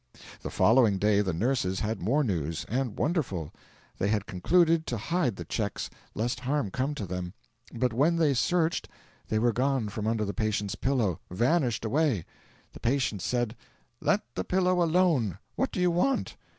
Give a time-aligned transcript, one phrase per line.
[0.41, 3.53] The following day the nurses had more news and wonderful.
[3.99, 7.35] They had concluded to hide the cheques, lest harm come to them;
[7.71, 8.89] but when they searched
[9.29, 12.25] they were gone from under the patient's pillow vanished away.
[12.73, 13.55] The patient said:
[13.99, 16.35] "Let the pillow alone; what do you want?"